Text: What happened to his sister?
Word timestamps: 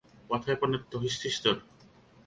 What 0.29 0.45
happened 0.45 0.79
to 0.89 0.97
his 0.99 1.19
sister? 1.19 1.61